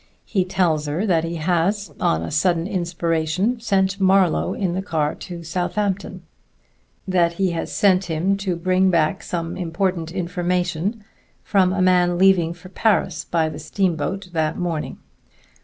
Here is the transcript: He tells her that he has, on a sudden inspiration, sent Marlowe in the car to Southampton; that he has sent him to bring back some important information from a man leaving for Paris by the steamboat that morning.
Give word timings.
He 0.25 0.43
tells 0.45 0.87
her 0.87 1.05
that 1.05 1.23
he 1.23 1.35
has, 1.35 1.93
on 1.99 2.23
a 2.23 2.31
sudden 2.31 2.65
inspiration, 2.65 3.59
sent 3.59 3.99
Marlowe 3.99 4.55
in 4.55 4.73
the 4.73 4.81
car 4.81 5.13
to 5.13 5.43
Southampton; 5.43 6.23
that 7.07 7.33
he 7.33 7.51
has 7.51 7.71
sent 7.71 8.05
him 8.05 8.35
to 8.37 8.55
bring 8.55 8.89
back 8.89 9.21
some 9.21 9.55
important 9.55 10.11
information 10.11 11.03
from 11.43 11.71
a 11.71 11.83
man 11.83 12.17
leaving 12.17 12.51
for 12.55 12.69
Paris 12.69 13.25
by 13.25 13.47
the 13.47 13.59
steamboat 13.59 14.29
that 14.33 14.57
morning. 14.57 14.97